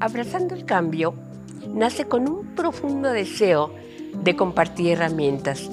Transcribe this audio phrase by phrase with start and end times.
[0.00, 1.12] Abrazando el cambio
[1.68, 3.74] nace con un profundo deseo
[4.14, 5.70] de compartir herramientas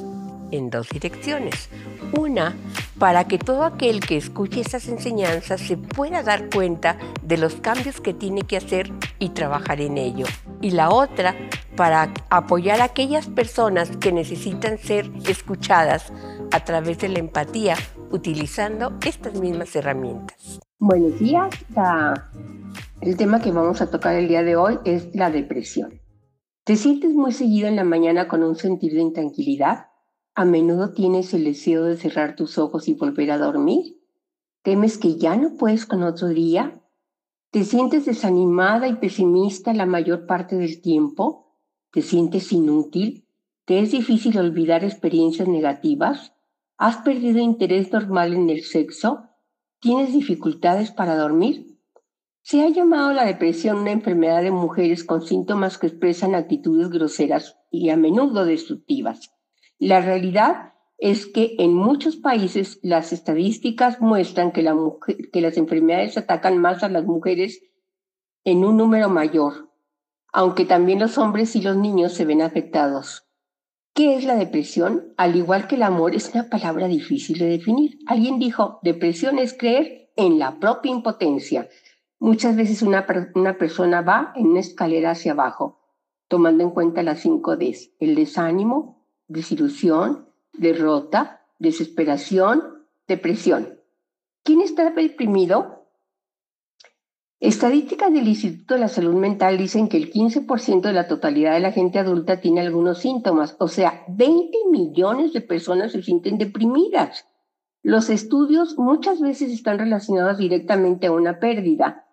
[0.51, 1.69] en dos direcciones.
[2.11, 2.55] Una,
[2.99, 8.01] para que todo aquel que escuche esas enseñanzas se pueda dar cuenta de los cambios
[8.01, 10.25] que tiene que hacer y trabajar en ello.
[10.61, 11.33] Y la otra,
[11.77, 16.11] para apoyar a aquellas personas que necesitan ser escuchadas
[16.51, 17.75] a través de la empatía
[18.11, 20.59] utilizando estas mismas herramientas.
[20.79, 21.49] Buenos días.
[22.99, 26.01] El tema que vamos a tocar el día de hoy es la depresión.
[26.63, 29.87] ¿Te sientes muy seguido en la mañana con un sentir de intranquilidad?
[30.33, 34.01] ¿A menudo tienes el deseo de cerrar tus ojos y volver a dormir?
[34.63, 36.81] ¿Temes que ya no puedes con otro día?
[37.51, 41.55] ¿Te sientes desanimada y pesimista la mayor parte del tiempo?
[41.91, 43.27] ¿Te sientes inútil?
[43.65, 46.33] ¿Te es difícil olvidar experiencias negativas?
[46.77, 49.29] ¿Has perdido interés normal en el sexo?
[49.79, 51.76] ¿Tienes dificultades para dormir?
[52.49, 57.57] Se ha llamado la depresión una enfermedad de mujeres con síntomas que expresan actitudes groseras
[57.71, 59.35] y a menudo destructivas.
[59.79, 64.63] La realidad es que en muchos países las estadísticas muestran que,
[65.33, 67.63] que las enfermedades atacan más a las mujeres
[68.45, 69.69] en un número mayor,
[70.31, 73.27] aunque también los hombres y los niños se ven afectados.
[73.93, 75.13] ¿Qué es la depresión?
[75.17, 77.99] Al igual que el amor, es una palabra difícil de definir.
[78.07, 81.67] Alguien dijo, depresión es creer en la propia impotencia.
[82.19, 83.05] Muchas veces una,
[83.35, 85.79] una persona va en una escalera hacia abajo,
[86.27, 93.79] tomando en cuenta las cinco Ds, el desánimo, desilusión, derrota, desesperación, depresión.
[94.43, 95.77] ¿Quién está deprimido?
[97.39, 101.59] Estadísticas del Instituto de la Salud Mental dicen que el 15% de la totalidad de
[101.59, 107.27] la gente adulta tiene algunos síntomas, o sea, 20 millones de personas se sienten deprimidas.
[107.83, 112.06] Los estudios muchas veces están relacionados directamente a una pérdida.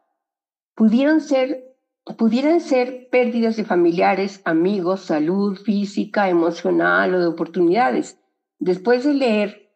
[0.74, 1.76] Pudieron ser,
[2.18, 8.18] pudieran ser pérdidas de familiares, amigos, salud física, emocional o de oportunidades.
[8.58, 9.70] Después de leer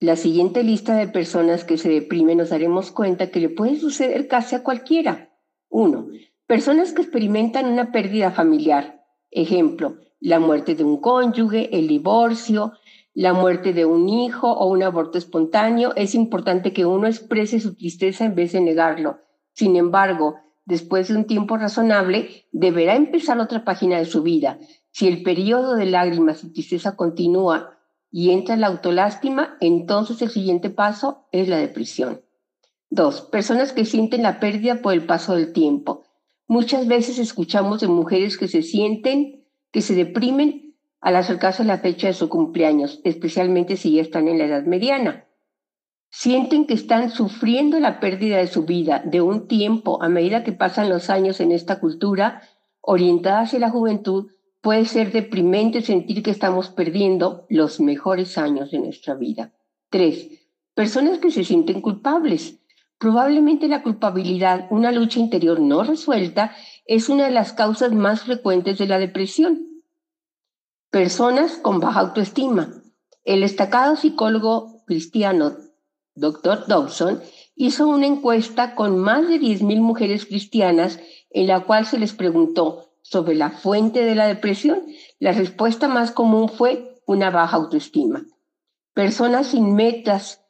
[0.00, 4.28] la siguiente lista de personas que se deprimen nos daremos cuenta que le puede suceder
[4.28, 5.30] casi a cualquiera.
[5.68, 6.08] Uno,
[6.48, 9.04] Personas que experimentan una pérdida familiar.
[9.30, 12.72] Ejemplo, la muerte de un cónyuge, el divorcio,
[13.12, 15.92] la muerte de un hijo o un aborto espontáneo.
[15.94, 19.18] Es importante que uno exprese su tristeza en vez de negarlo.
[19.58, 20.36] Sin embargo,
[20.66, 24.60] después de un tiempo razonable, deberá empezar otra página de su vida.
[24.92, 27.76] Si el periodo de lágrimas y tristeza continúa
[28.12, 32.20] y entra la autolástima, entonces el siguiente paso es la depresión.
[32.88, 36.04] Dos, personas que sienten la pérdida por el paso del tiempo.
[36.46, 41.78] Muchas veces escuchamos de mujeres que se sienten, que se deprimen al acercarse a la
[41.78, 45.24] fecha de su cumpleaños, especialmente si ya están en la edad mediana.
[46.10, 50.52] Sienten que están sufriendo la pérdida de su vida, de un tiempo, a medida que
[50.52, 52.42] pasan los años en esta cultura,
[52.80, 54.30] orientada hacia la juventud,
[54.60, 59.52] puede ser deprimente sentir que estamos perdiendo los mejores años de nuestra vida.
[59.90, 60.28] Tres,
[60.74, 62.58] personas que se sienten culpables.
[62.98, 68.78] Probablemente la culpabilidad, una lucha interior no resuelta, es una de las causas más frecuentes
[68.78, 69.82] de la depresión.
[70.90, 72.82] Personas con baja autoestima.
[73.24, 75.67] El destacado psicólogo cristiano
[76.18, 76.66] Dr.
[76.66, 77.22] Dobson
[77.54, 82.88] hizo una encuesta con más de 10.000 mujeres cristianas en la cual se les preguntó
[83.02, 84.82] sobre la fuente de la depresión,
[85.18, 88.24] la respuesta más común fue una baja autoestima.
[88.92, 90.44] Personas sin metas,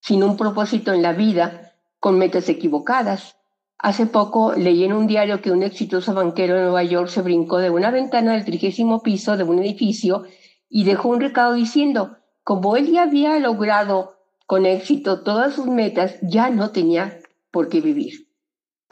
[0.00, 3.36] sin un propósito en la vida, con metas equivocadas.
[3.78, 7.58] Hace poco leí en un diario que un exitoso banquero de Nueva York se brincó
[7.58, 10.24] de una ventana del trigésimo piso de un edificio
[10.68, 14.21] y dejó un recado diciendo, como él ya había logrado
[14.52, 17.20] con éxito todas sus metas, ya no tenía
[17.50, 18.28] por qué vivir.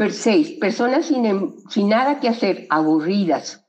[0.08, 3.68] Seis, personas sin, em, sin nada que hacer, aburridas.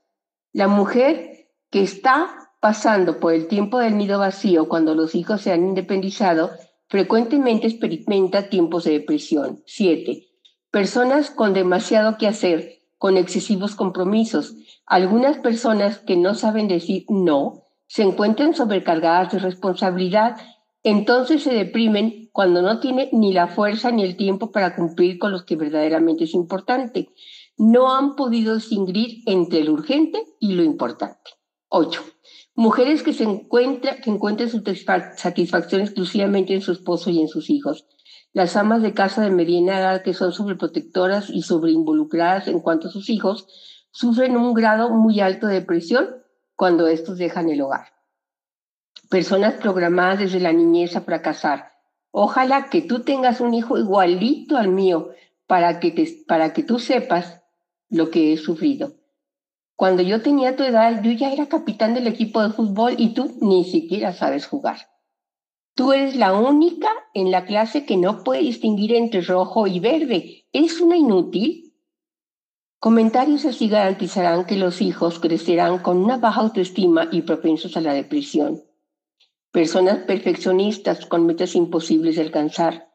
[0.54, 5.52] La mujer que está pasando por el tiempo del nido vacío cuando los hijos se
[5.52, 6.52] han independizado,
[6.88, 9.62] frecuentemente experimenta tiempos de depresión.
[9.66, 10.28] Siete,
[10.70, 14.54] personas con demasiado que hacer, con excesivos compromisos.
[14.86, 20.38] Algunas personas que no saben decir no se encuentran sobrecargadas de responsabilidad
[20.84, 25.30] entonces se deprimen cuando no tienen ni la fuerza ni el tiempo para cumplir con
[25.30, 27.10] lo que verdaderamente es importante.
[27.56, 31.30] No han podido distinguir entre lo urgente y lo importante.
[31.68, 32.02] 8.
[32.54, 34.62] Mujeres que, se encuentran, que encuentran su
[35.16, 37.86] satisfacción exclusivamente en su esposo y en sus hijos.
[38.32, 42.90] Las amas de casa de mediana edad que son sobreprotectoras y sobreinvolucradas en cuanto a
[42.90, 43.46] sus hijos
[43.92, 46.08] sufren un grado muy alto de depresión
[46.56, 48.01] cuando estos dejan el hogar
[49.12, 51.72] personas programadas desde la niñez a fracasar.
[52.12, 55.10] Ojalá que tú tengas un hijo igualito al mío
[55.46, 57.42] para que, para que tú sepas
[57.90, 58.94] lo que he sufrido.
[59.76, 63.36] Cuando yo tenía tu edad, yo ya era capitán del equipo de fútbol y tú
[63.42, 64.78] ni siquiera sabes jugar.
[65.74, 70.46] Tú eres la única en la clase que no puede distinguir entre rojo y verde.
[70.54, 71.74] ¿Es una inútil?
[72.78, 77.92] Comentarios así garantizarán que los hijos crecerán con una baja autoestima y propensos a la
[77.92, 78.62] depresión.
[79.52, 82.88] Personas perfeccionistas con metas imposibles de alcanzar.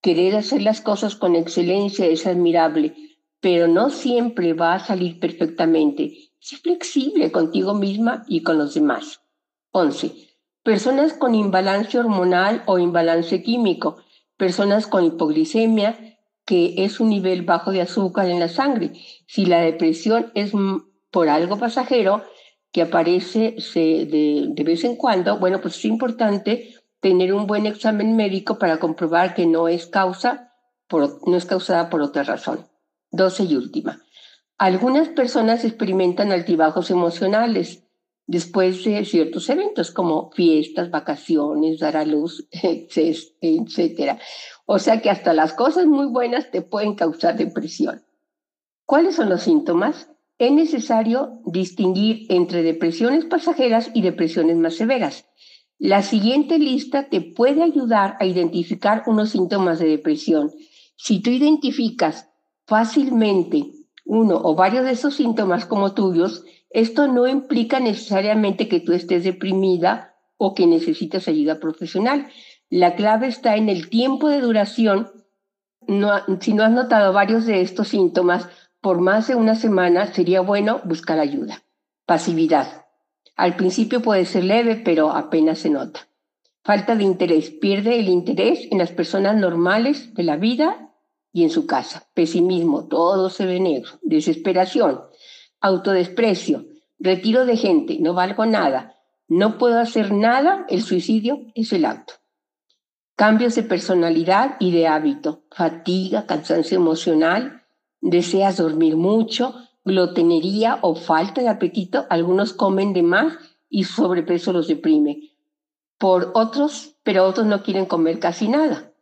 [0.00, 2.94] Querer hacer las cosas con excelencia es admirable,
[3.40, 6.32] pero no siempre va a salir perfectamente.
[6.40, 9.20] Sé flexible contigo misma y con los demás.
[9.72, 10.30] 11
[10.62, 13.96] personas con imbalance hormonal o imbalance químico,
[14.36, 18.92] personas con hipoglicemia, que es un nivel bajo de azúcar en la sangre.
[19.26, 20.52] Si la depresión es
[21.10, 22.24] por algo pasajero
[22.72, 28.58] que aparece de, vez en cuando, bueno, pues es importante tener un buen examen médico
[28.58, 30.54] para comprobar que no es causa,
[30.90, 32.66] no es causada por otra razón.
[33.12, 34.00] 12 y última.
[34.58, 37.84] Algunas personas experimentan altibajos emocionales
[38.26, 44.20] después de ciertos eventos como fiestas, vacaciones, dar a luz, etc.
[44.66, 48.04] O sea que hasta las cosas muy buenas te pueden causar depresión.
[48.86, 50.10] ¿Cuáles son los síntomas?
[50.40, 55.26] Es necesario distinguir entre depresiones pasajeras y depresiones más severas.
[55.78, 60.50] La siguiente lista te puede ayudar a identificar unos síntomas de depresión.
[60.96, 62.30] Si tú identificas
[62.66, 63.66] fácilmente
[64.06, 69.24] uno o varios de esos síntomas como tuyos, esto no implica necesariamente que tú estés
[69.24, 72.28] deprimida o que necesitas ayuda profesional.
[72.70, 75.10] La clave está en el tiempo de duración.
[76.40, 78.48] si no has notado varios de estos síntomas
[78.80, 81.62] por más de una semana, sería bueno buscar ayuda.
[82.06, 82.86] Pasividad.
[83.36, 86.08] Al principio puede ser leve, pero apenas se nota.
[86.62, 87.50] Falta de interés.
[87.50, 90.92] Pierde el interés en las personas normales de la vida
[91.32, 92.08] y en su casa.
[92.14, 92.88] Pesimismo.
[92.88, 93.92] Todo se ve negro.
[94.02, 95.00] Desesperación
[95.60, 96.64] autodesprecio,
[96.98, 98.96] retiro de gente, no valgo nada,
[99.28, 102.14] no puedo hacer nada, el suicidio es el acto.
[103.14, 107.59] Cambios de personalidad y de hábito, fatiga, cansancio emocional,
[108.00, 109.54] deseas dormir mucho,
[109.84, 113.38] glotenería o falta de apetito, algunos comen de más
[113.68, 115.30] y sobrepeso los deprime.
[115.98, 118.92] Por otros, pero otros no quieren comer casi nada.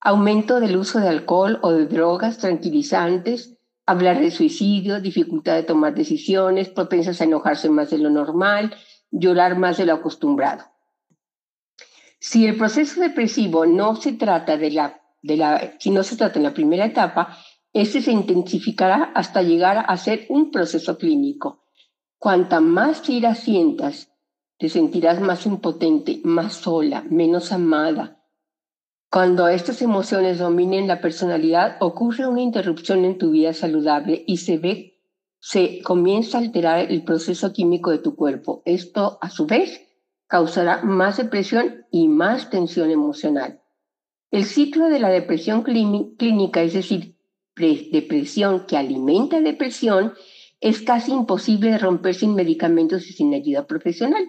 [0.00, 5.94] Aumento del uso de alcohol o de drogas tranquilizantes, hablar de suicidio, dificultad de tomar
[5.94, 8.74] decisiones, propensas a enojarse más de lo normal,
[9.10, 10.64] llorar más de lo acostumbrado.
[12.18, 16.38] Si el proceso depresivo no se trata de la, de la, si no se trata
[16.38, 17.38] en la primera etapa,
[17.80, 21.64] este se intensificará hasta llegar a ser un proceso clínico.
[22.18, 24.12] Cuanta más ira sientas,
[24.58, 28.16] te sentirás más impotente, más sola, menos amada,
[29.10, 34.58] cuando estas emociones dominen la personalidad, ocurre una interrupción en tu vida saludable y se
[34.58, 35.00] ve,
[35.38, 38.62] se comienza a alterar el proceso químico de tu cuerpo.
[38.64, 39.80] Esto, a su vez,
[40.26, 43.62] causará más depresión y más tensión emocional.
[44.30, 47.15] El ciclo de la depresión clínica, es decir,
[47.56, 50.12] depresión que alimenta depresión,
[50.60, 54.24] es casi imposible romper sin medicamentos y sin ayuda profesional.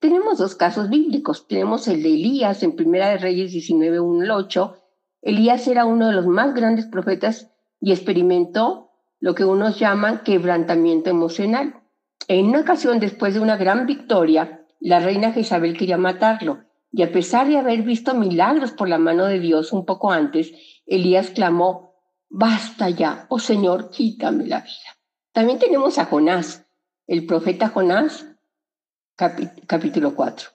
[0.00, 1.48] Tenemos dos casos bíblicos.
[1.48, 4.76] Tenemos el de Elías en Primera de Reyes 19, 1 8.
[5.22, 7.50] Elías era uno de los más grandes profetas
[7.80, 11.80] y experimentó lo que unos llaman quebrantamiento emocional.
[12.28, 17.10] En una ocasión, después de una gran victoria, la reina Jezabel quería matarlo, y a
[17.10, 20.52] pesar de haber visto milagros por la mano de Dios un poco antes,
[20.86, 21.93] Elías clamó,
[22.36, 24.90] Basta ya, oh Señor, quítame la vida.
[25.30, 26.66] También tenemos a Jonás.
[27.06, 28.26] El profeta Jonás
[29.14, 30.48] capítulo 4.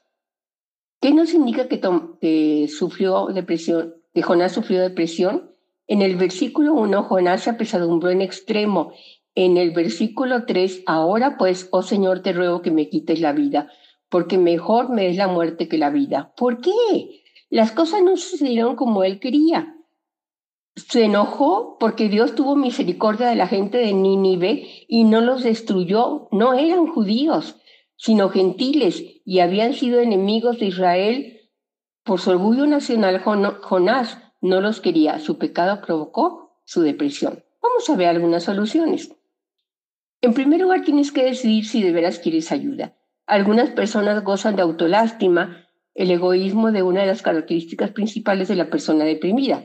[1.00, 5.56] ¿Qué nos indica que, sufrió depresión, que Jonás sufrió depresión?
[5.88, 8.92] En el versículo 1, Jonás se apesadumbró en extremo.
[9.34, 13.72] En el versículo 3, ahora pues, oh Señor, te ruego que me quites la vida,
[14.10, 16.34] porque mejor me es la muerte que la vida.
[16.36, 17.24] ¿Por qué?
[17.50, 19.78] Las cosas no sucedieron como él quería.
[20.76, 26.28] Se enojó porque Dios tuvo misericordia de la gente de Nínive y no los destruyó.
[26.32, 27.58] No eran judíos,
[27.96, 31.52] sino gentiles, y habían sido enemigos de Israel.
[32.04, 35.20] Por su orgullo nacional, Jonás no los quería.
[35.20, 37.44] Su pecado provocó su depresión.
[37.62, 39.14] Vamos a ver algunas soluciones.
[40.22, 42.96] En primer lugar, tienes que decidir si de veras quieres ayuda.
[43.26, 48.70] Algunas personas gozan de autolástima, el egoísmo de una de las características principales de la
[48.70, 49.64] persona deprimida.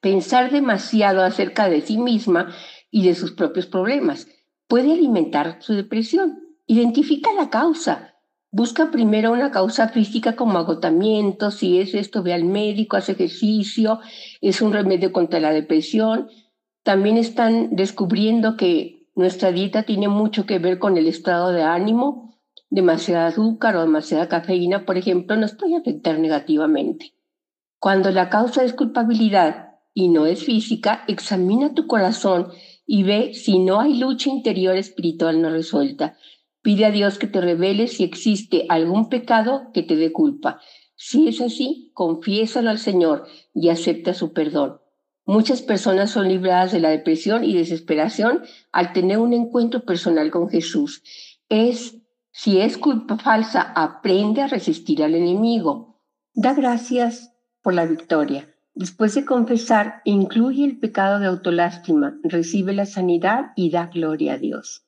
[0.00, 2.54] Pensar demasiado acerca de sí misma
[2.90, 4.28] y de sus propios problemas
[4.66, 6.38] puede alimentar su depresión.
[6.66, 8.14] Identifica la causa.
[8.50, 14.00] Busca primero una causa física como agotamiento, si es esto, ve al médico, hace ejercicio,
[14.40, 16.28] es un remedio contra la depresión.
[16.82, 22.36] También están descubriendo que Nuestra dieta tiene mucho que ver con el estado de ánimo.
[22.68, 27.14] Demasiada azúcar o demasiada cafeína, por ejemplo, nos puede afectar negativamente.
[27.78, 29.63] Cuando la causa es culpabilidad
[29.94, 32.48] y no es física, examina tu corazón
[32.84, 36.18] y ve si no hay lucha interior espiritual no resuelta.
[36.60, 40.60] Pide a Dios que te revele si existe algún pecado que te dé culpa.
[40.96, 44.80] Si es así, confiésalo al Señor y acepta su perdón.
[45.26, 50.50] Muchas personas son libradas de la depresión y desesperación al tener un encuentro personal con
[50.50, 51.02] Jesús.
[51.48, 51.96] Es,
[52.30, 56.00] si es culpa falsa, aprende a resistir al enemigo.
[56.34, 57.32] Da gracias
[57.62, 58.53] por la victoria.
[58.74, 64.38] Después de confesar, incluye el pecado de autolástima, recibe la sanidad y da gloria a
[64.38, 64.84] Dios.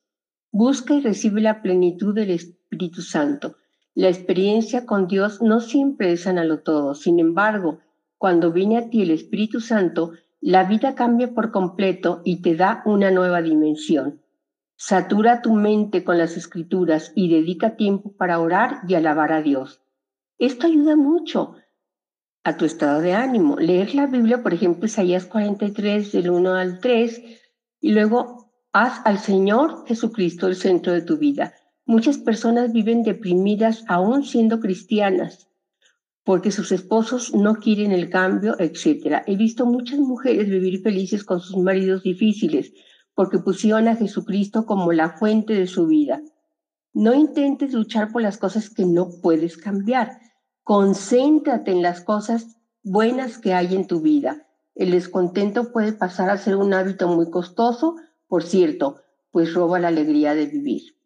[0.50, 3.57] Busca y recibe la plenitud del Espíritu Santo.
[3.95, 6.95] La experiencia con Dios no siempre es lo todo.
[6.95, 7.78] Sin embargo,
[8.19, 12.83] cuando viene a ti el Espíritu Santo, la vida cambia por completo y te da
[12.87, 14.21] una nueva dimensión.
[14.76, 19.81] Satura tu mente con las escrituras y dedica tiempo para orar y alabar a Dios.
[20.38, 21.55] Esto ayuda mucho
[22.46, 23.56] a tu estado de ánimo.
[23.56, 27.20] Leer la Biblia, por ejemplo, Isaías 43 del 1 al 3
[27.80, 31.54] y luego haz al Señor Jesucristo el centro de tu vida.
[31.86, 35.48] Muchas personas viven deprimidas aún siendo cristianas
[36.22, 39.22] porque sus esposos no quieren el cambio, etc.
[39.26, 42.72] He visto muchas mujeres vivir felices con sus maridos difíciles,
[43.14, 46.22] porque pusieron a Jesucristo como la fuente de su vida.
[46.92, 50.18] No intentes luchar por las cosas que no puedes cambiar.
[50.66, 54.49] Concéntrate en las cosas buenas que hay en tu vida.
[54.75, 57.94] El descontento puede pasar a ser un hábito muy costoso,
[58.26, 58.96] por cierto,
[59.30, 60.96] pues roba la alegría de vivir.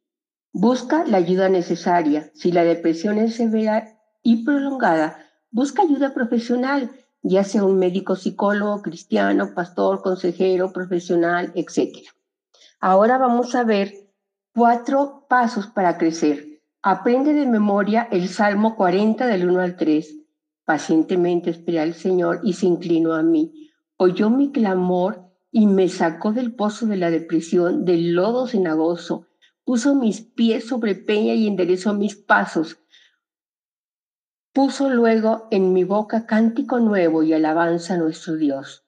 [0.50, 2.30] Busca la ayuda necesaria.
[2.32, 8.80] Si la depresión es severa, y prolongada, busca ayuda profesional, ya sea un médico psicólogo,
[8.80, 11.98] cristiano, pastor, consejero, profesional, etc.
[12.80, 13.92] Ahora vamos a ver
[14.54, 16.49] cuatro pasos para crecer.
[16.82, 20.16] Aprende de memoria el Salmo 40 del 1 al 3.
[20.64, 23.70] Pacientemente esperé al Señor y se inclinó a mí.
[23.96, 29.26] Oyó mi clamor y me sacó del pozo de la depresión, del lodo cenagoso.
[29.64, 32.80] Puso mis pies sobre peña y enderezó mis pasos
[34.52, 38.84] Puso luego en mi boca cántico nuevo y alabanza a nuestro Dios.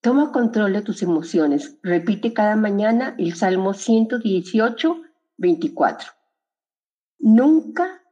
[0.00, 1.78] Toma control de tus emociones.
[1.84, 5.02] Repite cada mañana el Salmo 118,
[5.36, 6.08] 24.
[7.26, 8.02] Nunca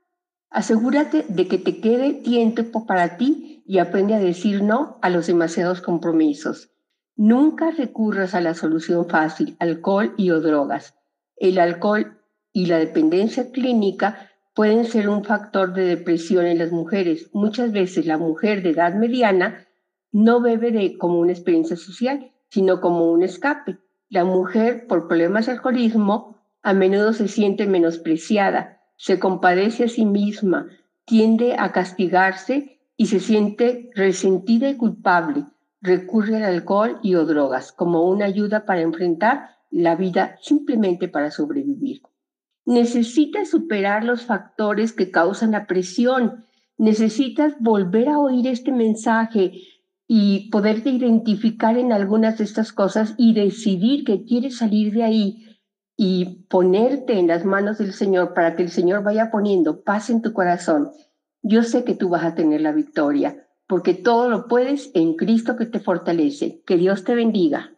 [0.48, 5.26] asegúrate de que te quede tiempo para ti y aprende a decir no a los
[5.26, 6.70] demasiados compromisos.
[7.14, 10.94] Nunca recurras a la solución fácil, alcohol y o drogas.
[11.36, 12.22] El alcohol
[12.54, 17.28] y la dependencia clínica pueden ser un factor de depresión en las mujeres.
[17.34, 19.68] Muchas veces la mujer de edad mediana
[20.10, 23.76] no bebe como una experiencia social, sino como un escape.
[24.08, 30.06] La mujer, por problemas de alcoholismo, a menudo se siente menospreciada, se compadece a sí
[30.06, 30.68] misma,
[31.04, 35.44] tiende a castigarse y se siente resentida y culpable.
[35.80, 41.32] Recurre al alcohol y o drogas como una ayuda para enfrentar la vida simplemente para
[41.32, 42.02] sobrevivir.
[42.64, 46.44] Necesitas superar los factores que causan la presión.
[46.78, 49.62] Necesitas volver a oír este mensaje
[50.06, 55.51] y poderte identificar en algunas de estas cosas y decidir que quieres salir de ahí
[56.04, 60.20] y ponerte en las manos del Señor para que el Señor vaya poniendo paz en
[60.20, 60.90] tu corazón.
[61.42, 65.54] Yo sé que tú vas a tener la victoria, porque todo lo puedes en Cristo
[65.54, 66.60] que te fortalece.
[66.66, 67.70] Que Dios te bendiga.